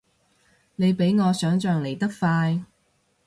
[0.77, 2.65] 你比我想像嚟得快